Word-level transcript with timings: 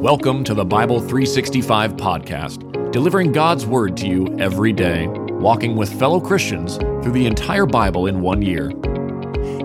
Welcome 0.00 0.44
to 0.44 0.54
the 0.54 0.64
Bible 0.64 0.98
365 0.98 1.92
podcast, 1.92 2.90
delivering 2.90 3.32
God's 3.32 3.66
Word 3.66 3.98
to 3.98 4.08
you 4.08 4.34
every 4.38 4.72
day, 4.72 5.06
walking 5.08 5.76
with 5.76 5.92
fellow 5.98 6.18
Christians 6.18 6.78
through 6.78 7.12
the 7.12 7.26
entire 7.26 7.66
Bible 7.66 8.06
in 8.06 8.22
one 8.22 8.40
year. 8.40 8.72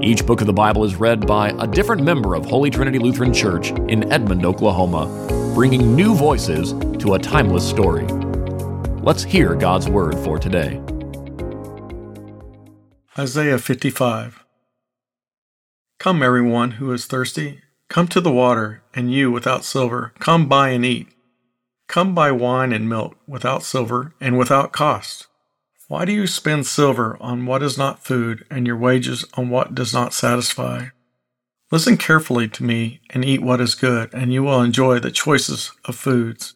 Each 0.01 0.25
book 0.25 0.41
of 0.41 0.47
the 0.47 0.51
Bible 0.51 0.83
is 0.83 0.97
read 0.97 1.25
by 1.25 1.51
a 1.57 1.65
different 1.65 2.03
member 2.03 2.35
of 2.35 2.43
Holy 2.43 2.69
Trinity 2.69 2.99
Lutheran 2.99 3.33
Church 3.33 3.71
in 3.87 4.11
Edmond, 4.11 4.45
Oklahoma, 4.45 5.05
bringing 5.55 5.95
new 5.95 6.13
voices 6.13 6.73
to 6.99 7.13
a 7.13 7.19
timeless 7.19 7.65
story. 7.65 8.05
Let's 9.03 9.23
hear 9.23 9.55
God's 9.55 9.87
Word 9.87 10.19
for 10.19 10.37
today. 10.37 10.81
Isaiah 13.17 13.57
55 13.57 14.43
Come, 15.97 16.21
everyone 16.21 16.71
who 16.71 16.91
is 16.91 17.05
thirsty, 17.05 17.61
come 17.89 18.07
to 18.09 18.21
the 18.21 18.31
water, 18.31 18.83
and 18.93 19.13
you 19.13 19.31
without 19.31 19.63
silver, 19.63 20.13
come 20.19 20.47
buy 20.47 20.69
and 20.69 20.85
eat. 20.85 21.07
Come 21.87 22.15
buy 22.15 22.31
wine 22.31 22.73
and 22.73 22.89
milk 22.89 23.17
without 23.27 23.63
silver 23.63 24.13
and 24.19 24.37
without 24.37 24.71
cost. 24.71 25.27
Why 25.87 26.03
do 26.03 26.11
you 26.11 26.25
spend 26.25 26.65
silver 26.65 27.15
on 27.21 27.45
what 27.45 27.61
is 27.61 27.77
not 27.77 28.03
food 28.03 28.43
and 28.49 28.65
your 28.65 28.77
wages 28.77 29.23
on 29.35 29.49
what 29.49 29.75
does 29.75 29.93
not 29.93 30.13
satisfy? 30.13 30.87
Listen 31.71 31.97
carefully 31.97 32.47
to 32.49 32.63
me 32.63 33.01
and 33.11 33.23
eat 33.23 33.41
what 33.41 33.61
is 33.61 33.75
good, 33.75 34.13
and 34.13 34.33
you 34.33 34.43
will 34.43 34.61
enjoy 34.61 34.99
the 34.99 35.11
choicest 35.11 35.71
of 35.85 35.95
foods. 35.95 36.55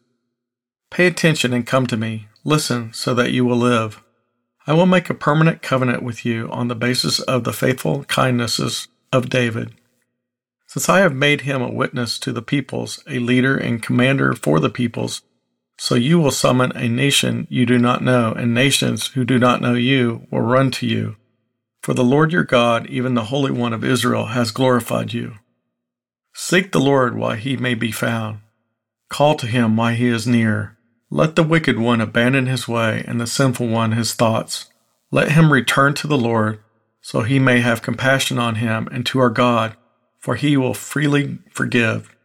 Pay 0.89 1.05
attention 1.05 1.53
and 1.53 1.65
come 1.65 1.85
to 1.87 1.97
me. 1.97 2.27
Listen 2.43 2.91
so 2.93 3.13
that 3.13 3.31
you 3.31 3.45
will 3.45 3.57
live. 3.57 4.01
I 4.65 4.73
will 4.73 4.85
make 4.85 5.09
a 5.09 5.15
permanent 5.15 5.61
covenant 5.61 6.03
with 6.03 6.25
you 6.25 6.49
on 6.51 6.67
the 6.67 6.75
basis 6.75 7.19
of 7.21 7.43
the 7.43 7.53
faithful 7.53 8.03
kindnesses 8.05 8.87
of 9.11 9.29
David. 9.29 9.75
Since 10.69 10.87
I 10.87 10.99
have 10.99 11.15
made 11.15 11.41
him 11.41 11.63
a 11.63 11.73
witness 11.73 12.19
to 12.19 12.31
the 12.31 12.43
peoples, 12.43 13.03
a 13.07 13.17
leader 13.17 13.57
and 13.57 13.81
commander 13.81 14.33
for 14.33 14.59
the 14.59 14.69
peoples, 14.69 15.23
so 15.79 15.95
you 15.95 16.19
will 16.19 16.29
summon 16.29 16.71
a 16.75 16.87
nation 16.87 17.47
you 17.49 17.65
do 17.65 17.79
not 17.79 18.03
know, 18.03 18.33
and 18.33 18.53
nations 18.53 19.07
who 19.07 19.25
do 19.25 19.39
not 19.39 19.63
know 19.63 19.73
you 19.73 20.27
will 20.29 20.41
run 20.41 20.69
to 20.71 20.85
you. 20.85 21.15
For 21.81 21.95
the 21.95 22.03
Lord 22.03 22.31
your 22.31 22.43
God, 22.43 22.85
even 22.85 23.15
the 23.15 23.25
Holy 23.25 23.49
One 23.49 23.73
of 23.73 23.83
Israel, 23.83 24.27
has 24.27 24.51
glorified 24.51 25.11
you. 25.11 25.39
Seek 26.35 26.71
the 26.71 26.79
Lord 26.79 27.17
while 27.17 27.35
he 27.35 27.57
may 27.57 27.73
be 27.73 27.91
found. 27.91 28.41
Call 29.09 29.33
to 29.37 29.47
him 29.47 29.75
while 29.75 29.95
he 29.95 30.05
is 30.05 30.27
near. 30.27 30.77
Let 31.09 31.35
the 31.35 31.41
wicked 31.41 31.79
one 31.79 31.99
abandon 31.99 32.45
his 32.45 32.67
way, 32.67 33.03
and 33.07 33.19
the 33.19 33.25
sinful 33.25 33.69
one 33.69 33.93
his 33.93 34.13
thoughts. 34.13 34.69
Let 35.09 35.31
him 35.31 35.51
return 35.51 35.95
to 35.95 36.05
the 36.05 36.15
Lord, 36.15 36.59
so 37.01 37.21
he 37.21 37.39
may 37.39 37.61
have 37.61 37.81
compassion 37.81 38.37
on 38.37 38.55
him 38.55 38.87
and 38.91 39.03
to 39.07 39.17
our 39.17 39.31
God, 39.31 39.75
for 40.19 40.35
he 40.35 40.57
will 40.57 40.73
freely 40.73 41.39
forgive. 41.51 42.15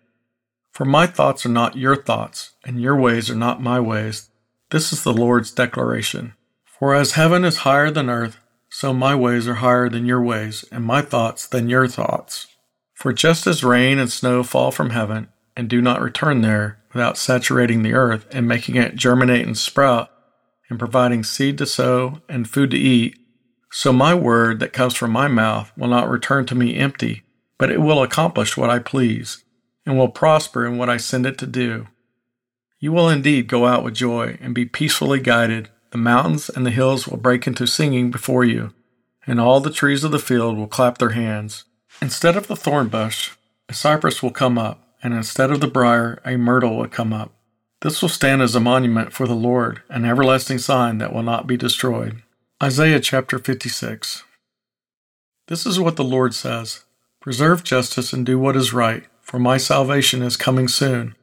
For 0.72 0.84
my 0.84 1.06
thoughts 1.06 1.46
are 1.46 1.50
not 1.50 1.76
your 1.76 1.96
thoughts, 1.96 2.50
and 2.64 2.82
your 2.82 2.96
ways 2.96 3.30
are 3.30 3.36
not 3.36 3.62
my 3.62 3.78
ways. 3.78 4.30
This 4.70 4.92
is 4.92 5.04
the 5.04 5.12
Lord's 5.12 5.52
declaration. 5.52 6.34
For 6.64 6.94
as 6.94 7.12
heaven 7.12 7.44
is 7.44 7.58
higher 7.58 7.90
than 7.90 8.10
earth, 8.10 8.38
so 8.68 8.92
my 8.92 9.14
ways 9.14 9.46
are 9.46 9.54
higher 9.54 9.88
than 9.88 10.04
your 10.04 10.20
ways, 10.20 10.64
and 10.72 10.84
my 10.84 11.00
thoughts 11.00 11.46
than 11.46 11.68
your 11.68 11.86
thoughts. 11.86 12.48
For 12.92 13.12
just 13.12 13.46
as 13.46 13.62
rain 13.62 14.00
and 14.00 14.10
snow 14.10 14.42
fall 14.42 14.72
from 14.72 14.90
heaven, 14.90 15.28
and 15.56 15.68
do 15.68 15.80
not 15.80 16.00
return 16.00 16.40
there 16.40 16.80
without 16.92 17.16
saturating 17.16 17.84
the 17.84 17.94
earth 17.94 18.26
and 18.32 18.48
making 18.48 18.74
it 18.74 18.96
germinate 18.96 19.46
and 19.46 19.56
sprout, 19.56 20.10
and 20.68 20.78
providing 20.78 21.22
seed 21.22 21.58
to 21.58 21.66
sow 21.66 22.20
and 22.28 22.50
food 22.50 22.72
to 22.72 22.76
eat, 22.76 23.16
so 23.70 23.92
my 23.92 24.14
word 24.14 24.58
that 24.58 24.72
comes 24.72 24.94
from 24.94 25.12
my 25.12 25.28
mouth 25.28 25.70
will 25.76 25.88
not 25.88 26.08
return 26.08 26.46
to 26.46 26.54
me 26.54 26.76
empty, 26.76 27.22
but 27.58 27.70
it 27.70 27.80
will 27.80 28.02
accomplish 28.02 28.56
what 28.56 28.70
I 28.70 28.78
please, 28.78 29.44
and 29.86 29.96
will 29.96 30.08
prosper 30.08 30.66
in 30.66 30.78
what 30.78 30.90
I 30.90 30.96
send 30.96 31.26
it 31.26 31.38
to 31.38 31.46
do. 31.46 31.88
You 32.80 32.92
will 32.92 33.08
indeed 33.08 33.48
go 33.48 33.66
out 33.66 33.84
with 33.84 33.94
joy 33.94 34.38
and 34.40 34.54
be 34.54 34.66
peacefully 34.66 35.20
guided. 35.20 35.68
The 35.90 35.98
mountains 35.98 36.50
and 36.50 36.66
the 36.66 36.70
hills 36.70 37.06
will 37.06 37.16
break 37.16 37.46
into 37.46 37.66
singing 37.66 38.10
before 38.10 38.44
you, 38.44 38.74
and 39.26 39.40
all 39.40 39.60
the 39.60 39.70
trees 39.70 40.04
of 40.04 40.10
the 40.10 40.18
field 40.18 40.56
will 40.56 40.66
clap 40.66 40.98
their 40.98 41.10
hands. 41.10 41.64
Instead 42.02 42.36
of 42.36 42.46
the 42.46 42.56
thorn 42.56 42.88
bush, 42.88 43.30
a 43.68 43.74
cypress 43.74 44.22
will 44.22 44.32
come 44.32 44.58
up, 44.58 44.96
and 45.02 45.14
instead 45.14 45.50
of 45.50 45.60
the 45.60 45.68
brier, 45.68 46.20
a 46.24 46.36
myrtle 46.36 46.76
will 46.76 46.88
come 46.88 47.12
up. 47.12 47.32
This 47.80 48.02
will 48.02 48.08
stand 48.08 48.42
as 48.42 48.54
a 48.54 48.60
monument 48.60 49.12
for 49.12 49.26
the 49.26 49.34
Lord, 49.34 49.82
an 49.88 50.04
everlasting 50.04 50.58
sign 50.58 50.98
that 50.98 51.12
will 51.12 51.22
not 51.22 51.46
be 51.46 51.56
destroyed. 51.56 52.22
Isaiah 52.62 53.00
chapter 53.00 53.38
56. 53.38 54.24
This 55.48 55.66
is 55.66 55.78
what 55.78 55.96
the 55.96 56.04
Lord 56.04 56.34
says 56.34 56.84
Preserve 57.24 57.64
justice 57.64 58.12
and 58.12 58.26
do 58.26 58.38
what 58.38 58.54
is 58.54 58.74
right, 58.74 59.04
for 59.22 59.38
my 59.38 59.56
salvation 59.56 60.20
is 60.20 60.36
coming 60.36 60.68
soon, 60.68 61.16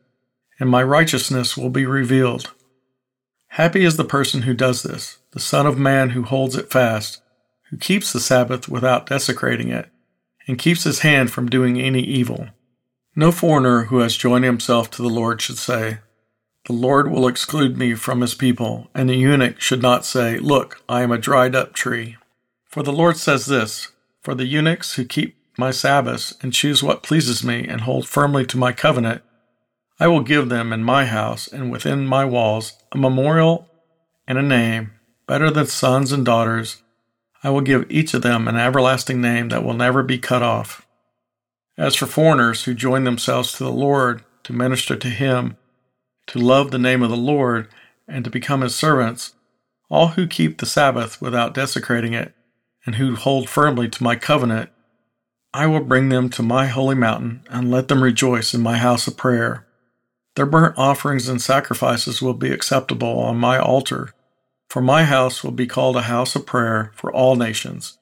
and 0.59 0.67
my 0.67 0.81
righteousness 0.81 1.55
will 1.55 1.69
be 1.69 1.85
revealed. 1.85 2.49
Happy 3.49 3.85
is 3.85 3.97
the 3.97 4.03
person 4.03 4.41
who 4.41 4.55
does 4.55 4.81
this, 4.81 5.19
the 5.33 5.39
Son 5.39 5.67
of 5.67 5.77
Man 5.77 6.09
who 6.09 6.23
holds 6.23 6.55
it 6.55 6.71
fast, 6.71 7.21
who 7.69 7.77
keeps 7.77 8.11
the 8.11 8.19
Sabbath 8.19 8.67
without 8.67 9.05
desecrating 9.05 9.69
it, 9.69 9.89
and 10.47 10.57
keeps 10.57 10.85
his 10.85 11.01
hand 11.01 11.29
from 11.29 11.47
doing 11.47 11.79
any 11.79 12.01
evil. 12.01 12.47
No 13.15 13.31
foreigner 13.31 13.83
who 13.83 13.99
has 13.99 14.17
joined 14.17 14.43
himself 14.43 14.89
to 14.89 15.03
the 15.03 15.07
Lord 15.07 15.39
should 15.39 15.59
say, 15.59 15.99
the 16.65 16.73
Lord 16.73 17.11
will 17.11 17.27
exclude 17.27 17.77
me 17.77 17.93
from 17.93 18.21
his 18.21 18.33
people, 18.33 18.89
and 18.95 19.07
the 19.07 19.15
eunuch 19.15 19.61
should 19.61 19.83
not 19.83 20.03
say, 20.03 20.39
Look, 20.39 20.81
I 20.89 21.03
am 21.03 21.11
a 21.11 21.19
dried 21.19 21.53
up 21.53 21.73
tree. 21.73 22.17
For 22.65 22.81
the 22.81 22.91
Lord 22.91 23.17
says 23.17 23.45
this 23.45 23.89
For 24.23 24.33
the 24.33 24.47
eunuchs 24.47 24.95
who 24.95 25.05
keep 25.05 25.35
my 25.57 25.71
Sabbaths 25.71 26.33
and 26.41 26.53
choose 26.53 26.81
what 26.81 27.03
pleases 27.03 27.43
me 27.43 27.67
and 27.67 27.81
hold 27.81 28.07
firmly 28.07 28.45
to 28.47 28.57
my 28.57 28.71
covenant, 28.71 29.21
I 29.99 30.07
will 30.07 30.21
give 30.21 30.49
them 30.49 30.73
in 30.73 30.83
my 30.83 31.05
house 31.05 31.47
and 31.47 31.71
within 31.71 32.07
my 32.07 32.25
walls 32.25 32.73
a 32.91 32.97
memorial 32.97 33.69
and 34.27 34.37
a 34.37 34.41
name 34.41 34.91
better 35.27 35.49
than 35.49 35.67
sons 35.67 36.11
and 36.11 36.25
daughters. 36.25 36.81
I 37.43 37.49
will 37.49 37.61
give 37.61 37.89
each 37.89 38.13
of 38.13 38.21
them 38.21 38.47
an 38.47 38.57
everlasting 38.57 39.21
name 39.21 39.49
that 39.49 39.63
will 39.63 39.73
never 39.73 40.03
be 40.03 40.17
cut 40.17 40.43
off. 40.43 40.85
As 41.77 41.95
for 41.95 42.05
foreigners 42.05 42.65
who 42.65 42.73
join 42.73 43.03
themselves 43.03 43.53
to 43.53 43.63
the 43.63 43.71
Lord 43.71 44.23
to 44.43 44.53
minister 44.53 44.95
to 44.95 45.09
him, 45.09 45.57
to 46.27 46.39
love 46.39 46.71
the 46.71 46.79
name 46.79 47.01
of 47.01 47.09
the 47.09 47.17
Lord, 47.17 47.67
and 48.07 48.23
to 48.25 48.29
become 48.29 48.61
his 48.61 48.75
servants, 48.75 49.33
all 49.89 50.09
who 50.09 50.27
keep 50.27 50.57
the 50.57 50.65
Sabbath 50.65 51.21
without 51.21 51.53
desecrating 51.53 52.13
it, 52.13 52.33
and 52.85 52.95
who 52.95 53.15
hold 53.15 53.49
firmly 53.49 53.87
to 53.89 54.03
my 54.03 54.15
covenant, 54.15 54.69
I 55.53 55.67
will 55.67 55.81
bring 55.81 56.09
them 56.09 56.29
to 56.29 56.43
my 56.43 56.67
holy 56.67 56.95
mountain, 56.95 57.43
and 57.49 57.69
let 57.69 57.87
them 57.87 58.03
rejoice 58.03 58.53
in 58.53 58.61
my 58.61 58.77
house 58.77 59.07
of 59.07 59.17
prayer. 59.17 59.65
Their 60.35 60.45
burnt 60.45 60.77
offerings 60.77 61.27
and 61.27 61.41
sacrifices 61.41 62.21
will 62.21 62.33
be 62.33 62.51
acceptable 62.51 63.19
on 63.19 63.37
my 63.37 63.59
altar, 63.59 64.13
for 64.69 64.81
my 64.81 65.03
house 65.03 65.43
will 65.43 65.51
be 65.51 65.67
called 65.67 65.97
a 65.97 66.03
house 66.03 66.35
of 66.35 66.45
prayer 66.45 66.91
for 66.95 67.11
all 67.11 67.35
nations. 67.35 67.97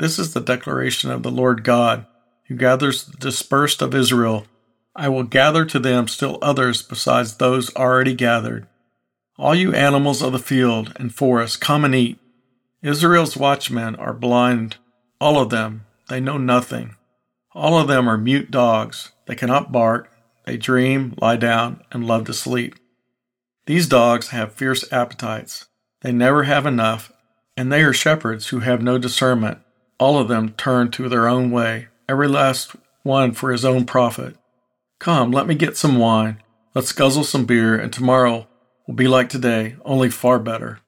This 0.00 0.18
is 0.18 0.34
the 0.34 0.40
declaration 0.40 1.10
of 1.10 1.22
the 1.22 1.30
Lord 1.30 1.62
God, 1.62 2.06
who 2.48 2.56
gathers 2.56 3.04
the 3.04 3.16
dispersed 3.16 3.82
of 3.82 3.94
Israel 3.94 4.46
I 4.94 5.08
will 5.08 5.22
gather 5.22 5.64
to 5.64 5.78
them 5.78 6.08
still 6.08 6.38
others 6.42 6.82
besides 6.82 7.36
those 7.36 7.74
already 7.76 8.14
gathered. 8.14 8.66
All 9.38 9.54
you 9.54 9.72
animals 9.72 10.20
of 10.20 10.32
the 10.32 10.38
field 10.38 10.92
and 10.96 11.14
forest, 11.14 11.60
come 11.60 11.84
and 11.84 11.94
eat. 11.94 12.18
Israel's 12.82 13.36
watchmen 13.36 13.96
are 13.96 14.12
blind, 14.12 14.76
all 15.20 15.38
of 15.38 15.50
them. 15.50 15.86
They 16.10 16.18
know 16.18 16.38
nothing. 16.38 16.96
All 17.54 17.78
of 17.78 17.86
them 17.86 18.08
are 18.08 18.18
mute 18.18 18.50
dogs. 18.50 19.12
They 19.26 19.36
cannot 19.36 19.70
bark. 19.70 20.10
They 20.44 20.56
dream, 20.56 21.14
lie 21.22 21.36
down, 21.36 21.84
and 21.92 22.04
love 22.04 22.24
to 22.24 22.34
sleep. 22.34 22.74
These 23.66 23.86
dogs 23.86 24.28
have 24.30 24.52
fierce 24.52 24.92
appetites. 24.92 25.66
They 26.02 26.10
never 26.10 26.42
have 26.42 26.66
enough, 26.66 27.12
and 27.56 27.70
they 27.72 27.82
are 27.82 27.92
shepherds 27.92 28.48
who 28.48 28.58
have 28.58 28.82
no 28.82 28.98
discernment. 28.98 29.58
All 30.00 30.18
of 30.18 30.26
them 30.26 30.48
turn 30.54 30.90
to 30.92 31.08
their 31.08 31.28
own 31.28 31.52
way, 31.52 31.86
every 32.08 32.26
last 32.26 32.74
one 33.04 33.30
for 33.30 33.52
his 33.52 33.64
own 33.64 33.86
profit. 33.86 34.36
Come, 34.98 35.30
let 35.30 35.46
me 35.46 35.54
get 35.54 35.76
some 35.76 35.96
wine. 35.96 36.42
Let's 36.74 36.92
guzzle 36.92 37.22
some 37.22 37.44
beer, 37.44 37.78
and 37.78 37.92
tomorrow 37.92 38.48
will 38.88 38.94
be 38.96 39.06
like 39.06 39.28
today, 39.28 39.76
only 39.84 40.10
far 40.10 40.40
better. 40.40 40.80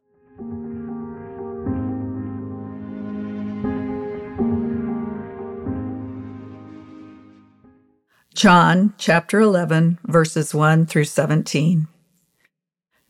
John 8.34 8.94
chapter 8.96 9.40
11, 9.40 9.99
verses 10.05 10.55
1 10.55 10.87
through 10.87 11.05
17. 11.05 11.87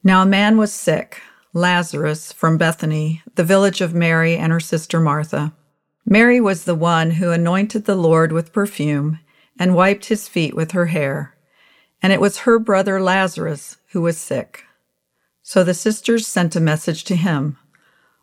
Now 0.02 0.22
a 0.22 0.26
man 0.26 0.56
was 0.56 0.72
sick, 0.72 1.22
Lazarus 1.52 2.32
from 2.32 2.58
Bethany, 2.58 3.22
the 3.36 3.44
village 3.44 3.80
of 3.80 3.94
Mary 3.94 4.36
and 4.36 4.50
her 4.50 4.58
sister 4.58 4.98
Martha. 4.98 5.52
Mary 6.04 6.40
was 6.40 6.64
the 6.64 6.74
one 6.74 7.12
who 7.12 7.30
anointed 7.30 7.84
the 7.84 7.94
Lord 7.94 8.32
with 8.32 8.52
perfume 8.52 9.20
and 9.56 9.76
wiped 9.76 10.06
his 10.06 10.26
feet 10.26 10.56
with 10.56 10.72
her 10.72 10.86
hair. 10.86 11.36
And 12.02 12.12
it 12.12 12.20
was 12.20 12.38
her 12.38 12.58
brother 12.58 13.00
Lazarus 13.00 13.76
who 13.92 14.02
was 14.02 14.19
sick. 14.19 14.64
So 15.44 15.62
the 15.62 15.72
sisters 15.72 16.26
sent 16.26 16.56
a 16.56 16.60
message 16.60 17.04
to 17.04 17.16
him 17.16 17.58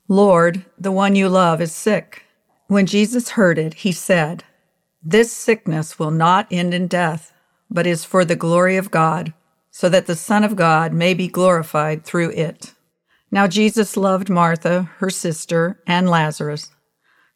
Lord, 0.10 0.66
the 0.78 0.92
one 0.92 1.16
you 1.16 1.30
love 1.30 1.62
is 1.62 1.72
sick. 1.72 2.24
When 2.68 2.86
Jesus 2.86 3.30
heard 3.30 3.58
it, 3.58 3.76
he 3.76 3.94
said, 3.94 4.44
This 5.04 5.32
sickness 5.32 5.98
will 5.98 6.12
not 6.12 6.48
end 6.52 6.74
in 6.74 6.88
death, 6.88 7.34
but 7.70 7.88
is 7.88 8.04
for 8.04 8.26
the 8.26 8.36
glory 8.36 8.78
of 8.78 8.92
God, 8.92 9.34
so 9.72 9.90
that 9.90 10.08
the 10.08 10.16
Son 10.16 10.44
of 10.44 10.56
God 10.56 10.94
may 10.94 11.14
be 11.14 11.28
glorified 11.28 12.04
through 12.04 12.32
it. 12.32 12.74
Now 13.32 13.48
Jesus 13.48 13.96
loved 13.96 14.30
Martha, 14.30 14.90
her 14.98 15.10
sister, 15.10 15.82
and 15.88 16.10
Lazarus. 16.10 16.72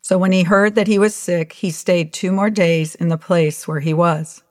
So 0.01 0.17
when 0.17 0.31
he 0.31 0.43
heard 0.43 0.75
that 0.75 0.87
he 0.87 0.99
was 0.99 1.15
sick, 1.15 1.53
he 1.53 1.71
stayed 1.71 2.11
two 2.11 2.31
more 2.31 2.49
days 2.49 2.95
in 2.95 3.07
the 3.07 3.17
place 3.17 3.67
where 3.67 3.79
he 3.79 3.93
was. 3.93 4.43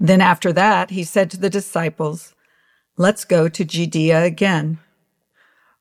Then 0.00 0.20
after 0.20 0.52
that, 0.52 0.90
he 0.90 1.04
said 1.04 1.30
to 1.30 1.36
the 1.36 1.50
disciples, 1.50 2.34
Let's 2.96 3.24
go 3.24 3.48
to 3.48 3.64
Judea 3.64 4.22
again. 4.22 4.78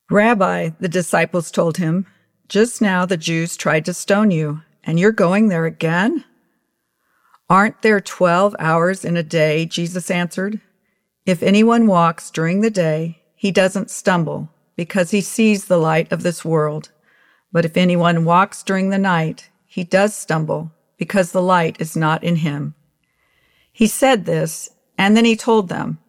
Rabbi, 0.09 0.71
the 0.79 0.89
disciples 0.89 1.51
told 1.51 1.77
him, 1.77 2.05
just 2.49 2.81
now 2.81 3.05
the 3.05 3.17
Jews 3.17 3.55
tried 3.55 3.85
to 3.85 3.93
stone 3.93 4.29
you, 4.29 4.61
and 4.83 4.99
you're 4.99 5.11
going 5.11 5.47
there 5.47 5.65
again? 5.65 6.25
Aren't 7.49 7.81
there 7.81 7.99
12 7.99 8.55
hours 8.57 9.03
in 9.03 9.17
a 9.17 9.23
day? 9.23 9.65
Jesus 9.65 10.09
answered. 10.09 10.61
If 11.25 11.43
anyone 11.43 11.87
walks 11.87 12.31
during 12.31 12.61
the 12.61 12.69
day, 12.69 13.21
he 13.35 13.51
doesn't 13.51 13.91
stumble 13.91 14.49
because 14.75 15.11
he 15.11 15.21
sees 15.21 15.65
the 15.65 15.77
light 15.77 16.11
of 16.11 16.23
this 16.23 16.43
world. 16.43 16.89
But 17.51 17.65
if 17.65 17.77
anyone 17.77 18.25
walks 18.25 18.63
during 18.63 18.89
the 18.89 18.97
night, 18.97 19.49
he 19.65 19.83
does 19.83 20.15
stumble 20.15 20.71
because 20.97 21.31
the 21.31 21.41
light 21.41 21.79
is 21.79 21.95
not 21.95 22.23
in 22.23 22.37
him. 22.37 22.75
He 23.71 23.87
said 23.87 24.25
this, 24.25 24.69
and 24.97 25.17
then 25.17 25.25
he 25.25 25.35
told 25.35 25.69
them, 25.69 25.99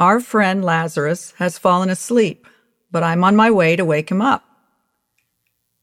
Our 0.00 0.20
friend 0.20 0.64
Lazarus 0.64 1.34
has 1.38 1.58
fallen 1.58 1.90
asleep, 1.90 2.46
but 2.90 3.02
I'm 3.02 3.24
on 3.24 3.36
my 3.36 3.50
way 3.50 3.76
to 3.76 3.84
wake 3.84 4.10
him 4.10 4.22
up. 4.22 4.44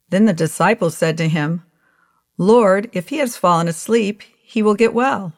Then 0.09 0.25
the 0.25 0.33
disciples 0.33 0.97
said 0.97 1.17
to 1.17 1.29
him, 1.29 1.63
Lord, 2.37 2.89
if 2.93 3.09
he 3.09 3.17
has 3.17 3.37
fallen 3.37 3.67
asleep, 3.67 4.23
he 4.51 4.61
will 4.61 4.75
get 4.75 4.93
well. 4.93 5.31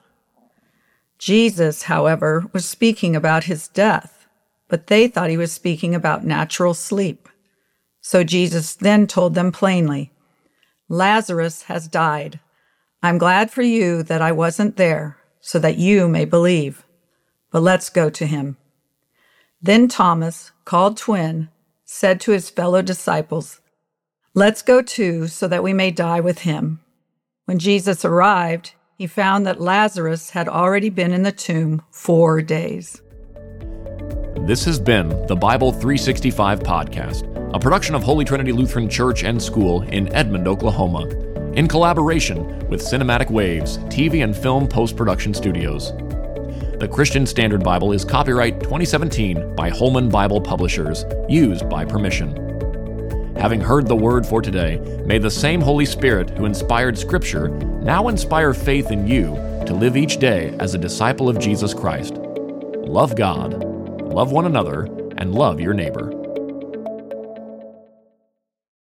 Jesus, 1.20 1.84
however, 1.84 2.46
was 2.52 2.66
speaking 2.66 3.16
about 3.16 3.44
his 3.44 3.68
death, 3.68 4.26
but 4.68 4.88
they 4.88 5.08
thought 5.08 5.30
he 5.30 5.38
was 5.38 5.52
speaking 5.52 5.94
about 5.94 6.26
natural 6.26 6.74
sleep. 6.74 7.30
So 8.02 8.24
Jesus 8.24 8.74
then 8.74 9.06
told 9.06 9.36
them 9.36 9.52
plainly, 9.52 10.12
Lazarus 10.90 11.62
has 11.64 11.88
died. 11.88 12.40
I'm 13.04 13.20
glad 13.20 13.52
for 13.52 13.62
you 13.62 14.02
that 14.02 14.24
I 14.24 14.32
wasn't 14.32 14.78
there, 14.78 15.18
so 15.40 15.60
that 15.60 15.78
you 15.78 16.08
may 16.08 16.26
believe. 16.26 16.84
But 17.52 17.62
let's 17.62 17.92
go 17.92 18.10
to 18.10 18.26
him. 18.26 18.58
Then 19.62 19.88
Thomas, 19.88 20.52
called 20.66 20.98
twin, 20.98 21.50
said 21.86 22.20
to 22.22 22.32
his 22.32 22.50
fellow 22.50 22.82
disciples, 22.82 23.62
Let's 24.34 24.64
go 24.64 24.82
too, 24.82 25.28
so 25.28 25.48
that 25.50 25.62
we 25.62 25.72
may 25.72 25.92
die 25.92 26.20
with 26.20 26.40
him. 26.40 26.80
When 27.46 27.60
Jesus 27.60 28.04
arrived, 28.04 28.74
he 29.04 29.08
found 29.08 29.46
that 29.46 29.60
Lazarus 29.60 30.30
had 30.30 30.48
already 30.48 30.90
been 30.90 31.12
in 31.12 31.24
the 31.24 31.32
tomb 31.34 31.82
four 31.92 32.42
days. 32.42 33.02
This 34.48 34.64
has 34.64 34.80
been 34.80 35.10
the 35.28 35.36
Bible 35.36 35.74
365 35.74 36.62
podcast, 36.62 37.28
a 37.54 37.60
production 37.60 37.96
of 37.96 38.04
Holy 38.04 38.24
Trinity 38.24 38.54
Lutheran 38.54 38.90
Church 38.90 39.26
and 39.26 39.44
School 39.44 39.82
in 39.82 40.08
Edmond, 40.14 40.48
Oklahoma, 40.48 41.10
in 41.52 41.68
collaboration 41.68 42.48
with 42.70 42.80
Cinematic 42.80 43.30
Waves 43.30 43.78
TV 43.90 44.24
and 44.24 44.34
Film 44.34 44.70
Post 44.70 44.96
Production 44.96 45.34
Studios. 45.34 45.92
The 46.80 46.88
Christian 46.90 47.26
Standard 47.26 47.62
Bible 47.62 47.92
is 47.92 48.06
copyright 48.06 48.62
2017 48.62 49.54
by 49.54 49.68
Holman 49.68 50.08
Bible 50.08 50.40
Publishers, 50.40 51.04
used 51.28 51.68
by 51.68 51.84
permission. 51.84 52.43
Having 53.38 53.62
heard 53.62 53.88
the 53.88 53.96
word 53.96 54.26
for 54.26 54.42
today, 54.42 54.78
may 55.06 55.18
the 55.18 55.30
same 55.30 55.60
Holy 55.60 55.86
Spirit 55.86 56.30
who 56.32 56.46
inspired 56.46 56.98
Scripture 56.98 57.50
now 57.50 58.08
inspire 58.08 58.54
faith 58.54 58.92
in 58.92 59.08
you 59.08 59.36
to 59.66 59.74
live 59.74 59.98
each 59.98 60.18
day 60.18 60.56
as 60.60 60.74
a 60.74 60.78
disciple 60.78 61.28
of 61.28 61.40
Jesus 61.40 61.74
Christ. 61.74 62.14
Love 62.16 63.16
God, 63.16 63.64
love 64.02 64.32
one 64.32 64.46
another, 64.46 64.84
and 65.18 65.36
love 65.36 65.60
your 65.60 65.74
neighbor. 65.74 66.23